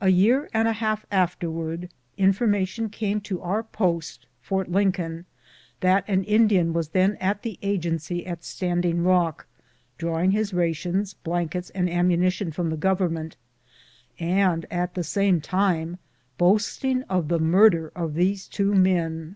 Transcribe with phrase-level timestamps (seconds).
[0.00, 4.26] A year and a half afterwards information came to our post.
[4.40, 5.24] Fort Lincoln,
[5.80, 9.42] that an Indian was then at the Agency at Standing Eock,
[9.98, 11.98] drawing his rations, blankets, 204 BOOTS AND SADDLES.
[12.04, 13.36] and ammunition from the Government,
[14.20, 15.98] and at the same time
[16.38, 19.34] boasting of tlie murder of these two men.